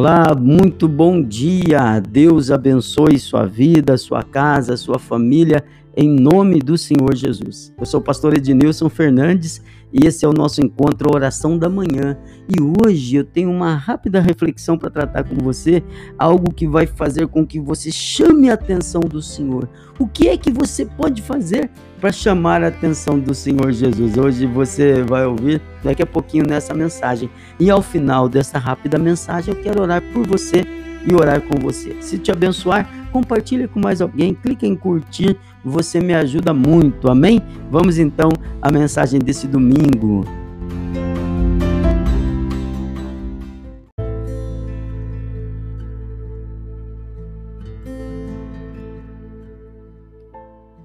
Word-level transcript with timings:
Olá, 0.00 0.34
muito 0.34 0.88
bom 0.88 1.22
dia. 1.22 2.00
Deus 2.00 2.50
abençoe 2.50 3.18
sua 3.18 3.44
vida, 3.44 3.98
sua 3.98 4.22
casa, 4.22 4.74
sua 4.74 4.98
família, 4.98 5.62
em 5.94 6.08
nome 6.08 6.58
do 6.58 6.78
Senhor 6.78 7.14
Jesus. 7.14 7.70
Eu 7.78 7.84
sou 7.84 8.00
o 8.00 8.02
pastor 8.02 8.34
Ednilson 8.34 8.88
Fernandes 8.88 9.62
e 9.92 10.06
esse 10.06 10.24
é 10.24 10.28
o 10.28 10.32
nosso 10.32 10.60
encontro 10.60 11.14
Oração 11.14 11.58
da 11.58 11.68
Manhã. 11.68 12.16
E 12.48 12.56
hoje 12.60 13.16
eu 13.16 13.24
tenho 13.24 13.50
uma 13.50 13.74
rápida 13.74 14.20
reflexão 14.20 14.78
para 14.78 14.90
tratar 14.90 15.24
com 15.24 15.36
você, 15.36 15.82
algo 16.18 16.52
que 16.52 16.66
vai 16.66 16.86
fazer 16.86 17.26
com 17.26 17.46
que 17.46 17.60
você 17.60 17.90
chame 17.90 18.50
a 18.50 18.54
atenção 18.54 19.00
do 19.00 19.20
Senhor. 19.20 19.68
O 19.98 20.06
que 20.06 20.28
é 20.28 20.36
que 20.36 20.50
você 20.50 20.86
pode 20.86 21.22
fazer 21.22 21.70
para 22.00 22.12
chamar 22.12 22.62
a 22.62 22.68
atenção 22.68 23.18
do 23.18 23.34
Senhor 23.34 23.72
Jesus? 23.72 24.16
Hoje 24.16 24.46
você 24.46 25.02
vai 25.02 25.26
ouvir 25.26 25.60
daqui 25.82 26.02
a 26.02 26.06
pouquinho 26.06 26.46
nessa 26.46 26.72
mensagem. 26.74 27.30
E 27.58 27.70
ao 27.70 27.82
final 27.82 28.28
dessa 28.28 28.58
rápida 28.58 28.98
mensagem, 28.98 29.54
eu 29.54 29.60
quero 29.60 29.82
orar 29.82 30.02
por 30.12 30.26
você 30.26 30.64
e 31.06 31.14
orar 31.14 31.40
com 31.40 31.58
você. 31.58 31.96
Se 32.00 32.18
te 32.18 32.30
abençoar, 32.30 32.88
compartilhe 33.10 33.68
com 33.68 33.80
mais 33.80 34.00
alguém, 34.00 34.34
clique 34.34 34.66
em 34.66 34.74
curtir, 34.74 35.36
você 35.64 36.00
me 36.00 36.14
ajuda 36.14 36.54
muito, 36.54 37.10
amém? 37.10 37.40
Vamos 37.70 37.98
então 37.98 38.30
à 38.62 38.70
mensagem 38.70 39.20
desse 39.20 39.46
domingo. 39.46 40.24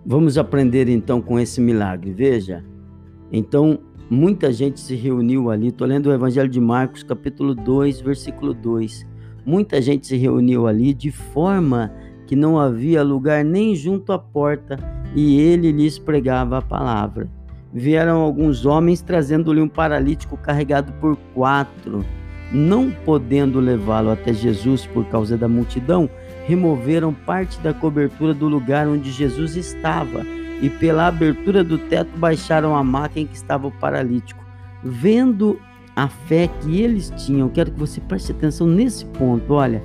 Vamos 0.08 0.38
aprender 0.38 0.88
então 0.88 1.20
com 1.20 1.40
esse 1.40 1.60
milagre. 1.60 2.14
Veja, 2.14 2.64
então 3.32 3.80
muita 4.10 4.54
gente 4.54 4.80
se 4.80 4.96
reuniu 4.96 5.50
ali. 5.50 5.70
Estou 5.70 5.88
lendo 5.88 6.08
o 6.08 6.14
Evangelho 6.14 6.48
de 6.48 6.62
Marcos, 6.62 7.02
capítulo 7.02 7.56
2, 7.56 8.02
versículo 8.02 8.54
2. 8.54 9.06
Muita 9.44 9.82
gente 9.82 10.06
se 10.06 10.16
reuniu 10.16 10.68
ali 10.68 10.94
de 10.94 11.12
forma 11.12 11.92
que 12.26 12.36
não 12.36 12.60
havia 12.60 13.04
lugar 13.04 13.44
nem 13.44 13.76
junto 13.76 14.12
à 14.12 14.20
porta, 14.20 14.78
e 15.16 15.40
ele 15.40 15.72
lhes 15.72 15.98
pregava 15.98 16.58
a 16.58 16.62
palavra. 16.62 17.30
Vieram 17.74 18.22
alguns 18.22 18.66
homens 18.66 19.02
trazendo-lhe 19.02 19.62
um 19.62 19.68
paralítico 19.68 20.38
carregado 20.38 20.94
por 20.94 21.18
quatro. 21.34 22.06
Não 22.52 22.90
podendo 22.90 23.60
levá-lo 23.60 24.12
até 24.12 24.34
Jesus 24.34 24.86
por 24.88 25.06
causa 25.06 25.38
da 25.38 25.48
multidão, 25.48 26.10
removeram 26.46 27.14
parte 27.14 27.60
da 27.60 27.74
cobertura 27.74 28.34
do 28.34 28.48
lugar 28.48 28.88
onde 28.88 29.12
Jesus 29.12 29.56
estava 29.56 30.22
e 30.62 30.70
pela 30.70 31.08
abertura 31.08 31.64
do 31.64 31.78
teto 31.78 32.18
baixaram 32.18 32.76
a 32.76 32.84
maca 32.84 33.20
em 33.20 33.28
que 33.28 33.36
estava 33.36 33.68
o 33.68 33.72
paralítico. 33.72 34.44
Vendo 34.84 35.60
a 35.96 36.08
fé 36.08 36.50
que 36.62 36.82
eles 36.82 37.12
tinham. 37.18 37.50
Quero 37.50 37.72
que 37.72 37.80
você 37.80 38.02
preste 38.02 38.32
atenção 38.32 38.68
nesse 38.68 39.06
ponto. 39.06 39.54
Olha, 39.54 39.82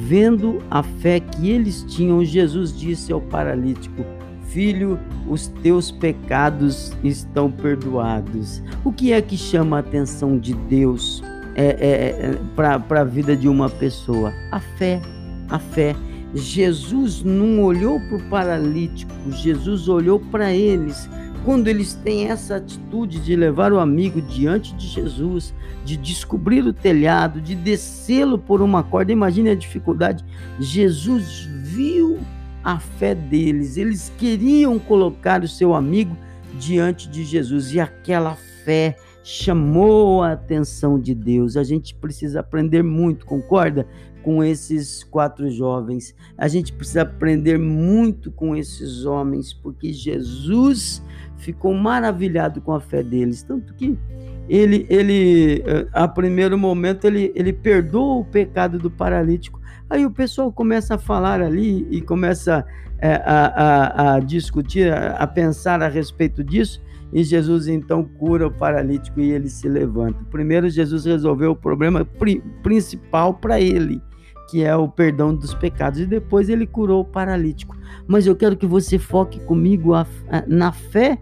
vendo 0.00 0.62
a 0.70 0.82
fé 0.82 1.20
que 1.20 1.50
eles 1.50 1.84
tinham, 1.88 2.24
Jesus 2.24 2.76
disse 2.76 3.12
ao 3.12 3.20
paralítico: 3.20 4.04
Filho, 4.48 4.98
os 5.28 5.48
teus 5.62 5.90
pecados 5.90 6.92
estão 7.04 7.50
perdoados. 7.50 8.62
O 8.84 8.92
que 8.92 9.12
é 9.12 9.20
que 9.20 9.36
chama 9.36 9.76
a 9.76 9.80
atenção 9.80 10.38
de 10.38 10.54
Deus 10.54 11.22
é, 11.54 11.64
é, 11.64 12.30
é 12.30 12.38
para 12.56 13.00
a 13.00 13.04
vida 13.04 13.36
de 13.36 13.48
uma 13.48 13.68
pessoa? 13.68 14.32
A 14.50 14.60
fé. 14.60 15.00
A 15.48 15.58
fé. 15.58 15.94
Jesus 16.34 17.22
não 17.24 17.62
olhou 17.62 17.98
para 18.00 18.16
o 18.16 18.30
paralítico, 18.30 19.12
Jesus 19.32 19.88
olhou 19.88 20.20
para 20.20 20.52
eles 20.52 21.08
quando 21.44 21.68
eles 21.68 21.94
têm 21.94 22.28
essa 22.28 22.56
atitude 22.56 23.18
de 23.20 23.34
levar 23.34 23.72
o 23.72 23.78
amigo 23.78 24.20
diante 24.20 24.74
de 24.74 24.86
Jesus, 24.86 25.54
de 25.84 25.96
descobrir 25.96 26.64
o 26.64 26.72
telhado, 26.72 27.40
de 27.40 27.54
descê-lo 27.54 28.38
por 28.38 28.60
uma 28.60 28.82
corda, 28.82 29.12
imagine 29.12 29.50
a 29.50 29.54
dificuldade. 29.54 30.24
Jesus 30.58 31.48
viu 31.62 32.18
a 32.62 32.78
fé 32.78 33.14
deles, 33.14 33.76
eles 33.76 34.12
queriam 34.18 34.78
colocar 34.78 35.42
o 35.42 35.48
seu 35.48 35.74
amigo 35.74 36.16
diante 36.58 37.08
de 37.08 37.24
Jesus 37.24 37.72
e 37.72 37.80
aquela 37.80 38.36
fé 38.64 38.96
chamou 39.22 40.22
a 40.22 40.32
atenção 40.32 40.98
de 40.98 41.14
Deus. 41.14 41.56
A 41.56 41.64
gente 41.64 41.94
precisa 41.94 42.40
aprender 42.40 42.82
muito, 42.82 43.26
concorda? 43.26 43.86
Com 44.22 44.44
esses 44.44 45.02
quatro 45.04 45.50
jovens. 45.50 46.14
A 46.36 46.46
gente 46.46 46.72
precisa 46.72 47.02
aprender 47.02 47.58
muito 47.58 48.30
com 48.30 48.54
esses 48.54 49.04
homens, 49.04 49.52
porque 49.52 49.92
Jesus 49.92 51.02
ficou 51.38 51.72
maravilhado 51.72 52.60
com 52.60 52.72
a 52.72 52.80
fé 52.80 53.02
deles, 53.02 53.42
tanto 53.42 53.72
que 53.74 53.98
ele, 54.46 54.86
ele 54.90 55.62
a 55.92 56.06
primeiro 56.06 56.58
momento, 56.58 57.06
ele, 57.06 57.32
ele 57.34 57.52
perdoa 57.52 58.16
o 58.16 58.24
pecado 58.24 58.78
do 58.78 58.90
paralítico. 58.90 59.60
Aí 59.88 60.04
o 60.04 60.10
pessoal 60.10 60.52
começa 60.52 60.96
a 60.96 60.98
falar 60.98 61.40
ali 61.40 61.86
e 61.90 62.00
começa 62.00 62.66
é, 62.98 63.14
a, 63.24 63.46
a, 63.46 64.14
a 64.14 64.20
discutir, 64.20 64.92
a, 64.92 65.12
a 65.12 65.26
pensar 65.26 65.82
a 65.82 65.88
respeito 65.88 66.44
disso. 66.44 66.82
E 67.12 67.24
Jesus 67.24 67.66
então 67.66 68.04
cura 68.04 68.46
o 68.46 68.50
paralítico 68.50 69.20
e 69.20 69.30
ele 69.30 69.48
se 69.48 69.68
levanta. 69.68 70.24
Primeiro, 70.30 70.68
Jesus 70.70 71.04
resolveu 71.04 71.52
o 71.52 71.56
problema 71.56 72.04
pri 72.04 72.40
principal 72.62 73.34
para 73.34 73.60
ele, 73.60 74.00
que 74.48 74.62
é 74.62 74.76
o 74.76 74.88
perdão 74.88 75.34
dos 75.34 75.54
pecados, 75.54 76.00
e 76.00 76.06
depois 76.06 76.48
ele 76.48 76.66
curou 76.66 77.00
o 77.00 77.04
paralítico. 77.04 77.76
Mas 78.06 78.26
eu 78.26 78.36
quero 78.36 78.56
que 78.56 78.66
você 78.66 78.98
foque 78.98 79.40
comigo 79.40 79.94
a, 79.94 80.06
a, 80.28 80.44
na 80.46 80.72
fé 80.72 81.18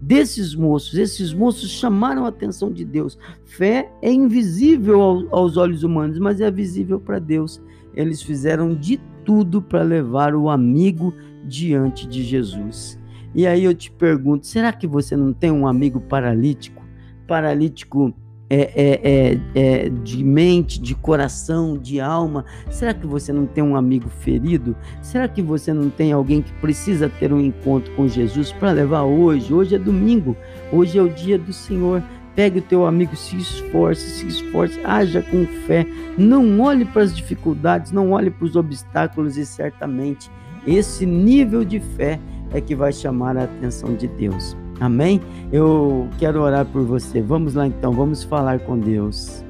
desses 0.00 0.54
moços. 0.54 0.98
Esses 0.98 1.32
moços 1.32 1.70
chamaram 1.70 2.24
a 2.24 2.28
atenção 2.28 2.70
de 2.70 2.84
Deus. 2.84 3.18
Fé 3.44 3.90
é 4.02 4.12
invisível 4.12 5.00
ao, 5.00 5.34
aos 5.34 5.56
olhos 5.56 5.82
humanos, 5.82 6.18
mas 6.18 6.40
é 6.40 6.50
visível 6.50 7.00
para 7.00 7.18
Deus. 7.18 7.62
Eles 7.94 8.22
fizeram 8.22 8.74
de 8.74 9.00
tudo 9.24 9.60
para 9.60 9.82
levar 9.82 10.34
o 10.34 10.48
amigo 10.48 11.14
diante 11.44 12.06
de 12.06 12.22
Jesus. 12.22 12.99
E 13.34 13.46
aí 13.46 13.64
eu 13.64 13.74
te 13.74 13.90
pergunto: 13.90 14.46
será 14.46 14.72
que 14.72 14.86
você 14.86 15.16
não 15.16 15.32
tem 15.32 15.50
um 15.50 15.66
amigo 15.66 16.00
paralítico? 16.00 16.84
Paralítico 17.26 18.14
é, 18.48 18.72
é, 18.74 19.00
é, 19.04 19.40
é, 19.54 19.88
de 19.88 20.24
mente, 20.24 20.80
de 20.80 20.94
coração, 20.94 21.78
de 21.78 22.00
alma? 22.00 22.44
Será 22.68 22.92
que 22.92 23.06
você 23.06 23.32
não 23.32 23.46
tem 23.46 23.62
um 23.62 23.76
amigo 23.76 24.08
ferido? 24.08 24.76
Será 25.00 25.28
que 25.28 25.40
você 25.40 25.72
não 25.72 25.88
tem 25.88 26.12
alguém 26.12 26.42
que 26.42 26.52
precisa 26.54 27.08
ter 27.08 27.32
um 27.32 27.40
encontro 27.40 27.94
com 27.94 28.08
Jesus 28.08 28.52
para 28.52 28.72
levar 28.72 29.04
hoje? 29.04 29.54
Hoje 29.54 29.76
é 29.76 29.78
domingo, 29.78 30.36
hoje 30.72 30.98
é 30.98 31.02
o 31.02 31.08
dia 31.08 31.38
do 31.38 31.52
Senhor. 31.52 32.02
Pegue 32.34 32.60
o 32.60 32.62
teu 32.62 32.86
amigo, 32.86 33.14
se 33.16 33.36
esforce, 33.36 34.08
se 34.08 34.26
esforce, 34.26 34.80
haja 34.84 35.20
com 35.22 35.44
fé. 35.66 35.86
Não 36.16 36.60
olhe 36.60 36.84
para 36.84 37.02
as 37.02 37.14
dificuldades, 37.14 37.92
não 37.92 38.12
olhe 38.12 38.30
para 38.30 38.44
os 38.44 38.56
obstáculos 38.56 39.36
e 39.36 39.44
certamente 39.44 40.30
esse 40.66 41.06
nível 41.06 41.64
de 41.64 41.80
fé 41.80 42.20
é 42.52 42.60
que 42.60 42.74
vai 42.74 42.92
chamar 42.92 43.36
a 43.36 43.44
atenção 43.44 43.94
de 43.94 44.06
Deus. 44.08 44.56
Amém? 44.80 45.20
Eu 45.52 46.08
quero 46.18 46.40
orar 46.40 46.64
por 46.64 46.82
você. 46.82 47.20
Vamos 47.20 47.54
lá 47.54 47.66
então, 47.66 47.92
vamos 47.92 48.22
falar 48.22 48.60
com 48.60 48.78
Deus. 48.78 49.44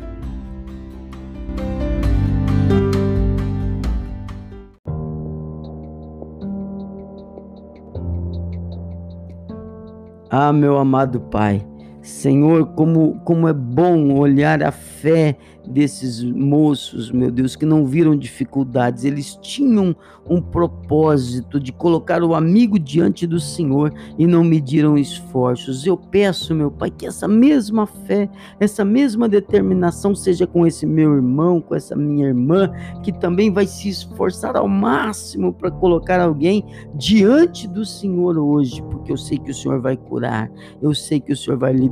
Ah, 10.33 10.53
meu 10.53 10.78
amado 10.78 11.21
Pai, 11.21 11.66
Senhor, 12.03 12.66
como, 12.69 13.21
como 13.25 13.47
é 13.47 13.53
bom 13.53 14.15
olhar 14.19 14.62
a 14.62 14.72
fé 14.72 15.37
desses 15.66 16.22
moços, 16.22 17.11
meu 17.11 17.31
Deus, 17.31 17.55
que 17.55 17.65
não 17.65 17.87
viram 17.87 18.16
dificuldades, 18.16 19.05
eles 19.05 19.37
tinham 19.37 19.94
um 20.28 20.41
propósito 20.41 21.59
de 21.59 21.72
colocar 21.72 22.22
o 22.22 22.34
amigo 22.34 22.78
diante 22.78 23.27
do 23.27 23.41
Senhor 23.41 23.93
e 24.19 24.27
não 24.27 24.44
mediram 24.44 24.97
esforços. 24.97 25.87
Eu 25.87 25.97
peço, 25.97 26.55
meu 26.55 26.71
Pai, 26.71 26.91
que 26.91 27.07
essa 27.07 27.27
mesma 27.27 27.86
fé, 27.86 28.28
essa 28.59 28.84
mesma 28.84 29.28
determinação 29.28 30.15
seja 30.15 30.47
com 30.47 30.66
esse 30.66 30.86
meu 30.86 31.15
irmão, 31.15 31.60
com 31.60 31.75
essa 31.75 31.97
minha 31.97 32.28
irmã, 32.28 32.71
que 33.03 33.13
também 33.13 33.53
vai 33.53 33.66
se 33.66 33.89
esforçar 33.89 34.57
ao 34.57 34.69
máximo 34.69 35.53
para 35.53 35.71
colocar 35.71 36.21
alguém 36.21 36.65
diante 36.95 37.69
do 37.69 37.84
Senhor 37.84 38.39
hoje, 38.39 38.83
porque 38.91 39.13
eu 39.13 39.16
sei 39.16 39.39
que 39.39 39.51
o 39.51 39.54
Senhor 39.54 39.80
vai 39.80 39.97
curar, 39.97 40.51
eu 40.80 40.95
sei 40.95 41.21
que 41.21 41.33
o 41.33 41.36
Senhor 41.36 41.59
vai 41.59 41.72
libertar, 41.72 41.90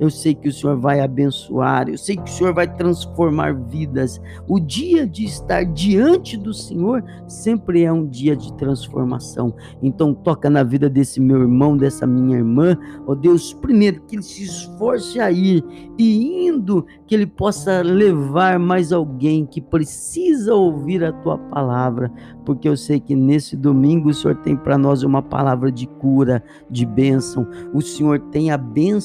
eu 0.00 0.10
sei 0.10 0.34
que 0.34 0.48
o 0.48 0.52
Senhor 0.52 0.76
vai 0.78 1.00
abençoar, 1.00 1.88
eu 1.88 1.98
sei 1.98 2.16
que 2.16 2.30
o 2.30 2.34
Senhor 2.34 2.54
vai 2.54 2.66
transformar 2.66 3.54
vidas. 3.54 4.20
O 4.48 4.58
dia 4.58 5.06
de 5.06 5.24
estar 5.24 5.64
diante 5.64 6.36
do 6.36 6.52
Senhor 6.52 7.04
sempre 7.28 7.84
é 7.84 7.92
um 7.92 8.06
dia 8.06 8.36
de 8.36 8.52
transformação. 8.54 9.54
Então, 9.82 10.14
toca 10.14 10.48
na 10.48 10.62
vida 10.62 10.88
desse 10.88 11.20
meu 11.20 11.40
irmão, 11.40 11.76
dessa 11.76 12.06
minha 12.06 12.38
irmã. 12.38 12.76
Ó 13.06 13.12
oh, 13.12 13.14
Deus, 13.14 13.52
primeiro 13.52 14.02
que 14.02 14.16
ele 14.16 14.22
se 14.22 14.44
esforce 14.44 15.20
a 15.20 15.30
ir 15.30 15.64
e 15.98 16.46
indo, 16.46 16.86
que 17.06 17.14
ele 17.14 17.26
possa 17.26 17.82
levar 17.82 18.58
mais 18.58 18.92
alguém 18.92 19.44
que 19.44 19.60
precisa 19.60 20.54
ouvir 20.54 21.04
a 21.04 21.12
tua 21.12 21.36
palavra, 21.38 22.10
porque 22.44 22.68
eu 22.68 22.76
sei 22.76 23.00
que 23.00 23.14
nesse 23.14 23.56
domingo 23.56 24.08
o 24.08 24.14
Senhor 24.14 24.36
tem 24.36 24.56
para 24.56 24.78
nós 24.78 25.02
uma 25.02 25.22
palavra 25.22 25.70
de 25.70 25.86
cura, 25.86 26.42
de 26.70 26.86
bênção. 26.86 27.46
O 27.72 27.80
Senhor 27.80 28.18
tem 28.30 28.50
a 28.50 28.56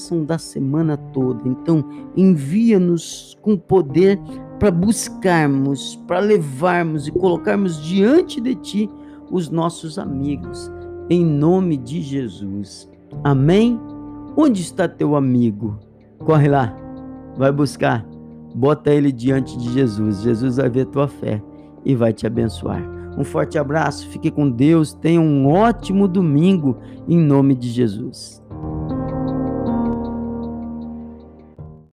bênção 0.06 0.24
da 0.24 0.38
semana 0.38 0.98
toda. 0.98 1.48
Então, 1.48 1.84
envia-nos 2.16 3.36
com 3.42 3.58
poder 3.58 4.20
para 4.60 4.70
buscarmos, 4.70 5.96
para 6.08 6.20
levarmos 6.20 7.08
e 7.08 7.12
colocarmos 7.12 7.82
diante 7.82 8.40
de 8.40 8.56
Ti 8.56 8.90
os 9.32 9.50
nossos 9.50 9.98
amigos, 9.98 10.72
em 11.10 11.26
nome 11.26 11.78
de 11.78 12.02
Jesus. 12.02 12.90
Amém? 13.24 13.80
Onde 14.38 14.62
está 14.62 14.88
teu 14.88 15.16
amigo? 15.16 15.80
Corre 16.20 16.48
lá, 16.48 16.76
vai 17.36 17.52
buscar, 17.52 18.06
bota 18.54 18.92
ele 18.92 19.12
diante 19.12 19.58
de 19.58 19.72
Jesus. 19.72 20.22
Jesus 20.22 20.58
vai 20.58 20.70
ver 20.70 20.86
tua 20.86 21.08
fé 21.08 21.42
e 21.84 21.96
vai 21.96 22.14
te 22.14 22.28
abençoar. 22.28 22.84
Um 23.18 23.24
forte 23.24 23.58
abraço, 23.58 24.08
fique 24.10 24.30
com 24.30 24.50
Deus, 24.50 24.94
tenha 24.94 25.22
um 25.22 25.48
ótimo 25.48 26.08
domingo 26.08 26.78
em 27.08 27.18
nome 27.18 27.56
de 27.56 27.70
Jesus. 27.70 28.45